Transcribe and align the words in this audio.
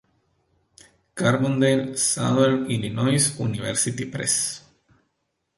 Carbondale, 1.13 1.95
Southern 1.95 2.65
Illinois 2.71 3.31
University 3.39 4.07
Press 4.09 4.65